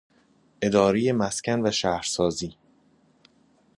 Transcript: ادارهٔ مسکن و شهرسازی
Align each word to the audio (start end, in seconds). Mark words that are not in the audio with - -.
ادارهٔ 0.61 1.11
مسکن 1.13 1.61
و 1.67 1.71
شهرسازی 1.71 2.53